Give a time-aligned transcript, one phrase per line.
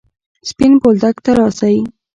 [0.49, 1.77] سپين بولدک ته راسئ!